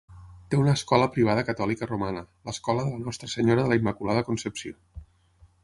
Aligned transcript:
Té 0.51 0.59
una 0.59 0.71
escola 0.79 1.07
privada 1.17 1.43
catòlica 1.49 1.89
romana, 1.91 2.23
l'escola 2.49 2.85
de 2.87 2.95
la 2.95 3.03
Nostra 3.11 3.29
Senyora 3.37 3.67
de 3.67 3.73
la 3.75 3.81
Immaculada 3.83 4.25
Concepció. 4.31 4.81